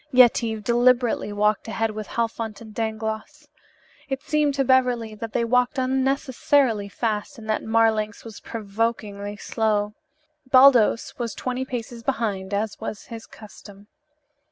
[0.11, 3.47] Yetive deliberately walked ahead with Halfont and Dangloss.
[4.09, 9.93] It seemed to Beverly that they walked unnecessarily fast and that Marlanx was provokingly slow.
[10.49, 13.89] Baldos was twenty paces behind, as was his custom.